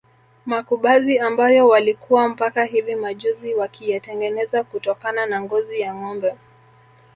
Makubazi 0.45 1.19
ambayo 1.19 1.67
walikuwa 1.67 2.29
mpaka 2.29 2.65
hivi 2.65 2.95
majuzi 2.95 3.53
wakiyatengeneza 3.55 4.63
kutokana 4.63 5.25
na 5.25 5.41
ngozi 5.41 5.79
ya 5.79 5.95
ngombe 5.95 6.35